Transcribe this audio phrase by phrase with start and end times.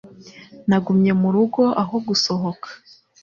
[0.67, 2.67] Nagumye mu rugo aho gusohoka.